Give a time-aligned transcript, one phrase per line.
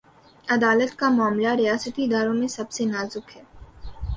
[0.47, 3.43] عدالت کامعاملہ، ریاستی اداروں میں سب سے نازک ہے۔